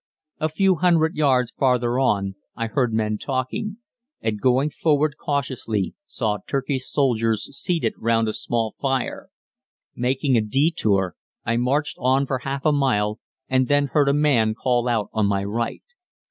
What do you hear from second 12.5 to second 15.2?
a mile and then heard a man call out